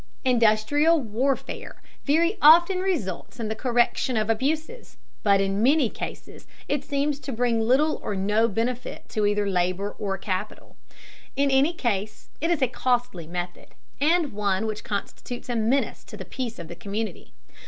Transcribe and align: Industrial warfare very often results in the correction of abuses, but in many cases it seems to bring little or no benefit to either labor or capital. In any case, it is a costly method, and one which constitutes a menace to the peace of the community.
Industrial 0.25 0.99
warfare 0.99 1.79
very 2.05 2.39
often 2.41 2.79
results 2.79 3.39
in 3.39 3.49
the 3.49 3.55
correction 3.55 4.17
of 4.17 4.31
abuses, 4.31 4.97
but 5.21 5.39
in 5.39 5.61
many 5.61 5.91
cases 5.91 6.47
it 6.67 6.83
seems 6.83 7.19
to 7.19 7.31
bring 7.31 7.61
little 7.61 7.99
or 8.01 8.15
no 8.15 8.47
benefit 8.47 9.07
to 9.09 9.27
either 9.27 9.47
labor 9.47 9.91
or 9.99 10.17
capital. 10.17 10.75
In 11.35 11.51
any 11.51 11.71
case, 11.73 12.29
it 12.41 12.49
is 12.49 12.63
a 12.63 12.67
costly 12.67 13.27
method, 13.27 13.75
and 13.99 14.33
one 14.33 14.65
which 14.65 14.83
constitutes 14.83 15.49
a 15.49 15.55
menace 15.55 16.03
to 16.05 16.17
the 16.17 16.25
peace 16.25 16.57
of 16.57 16.67
the 16.67 16.75
community. 16.75 17.35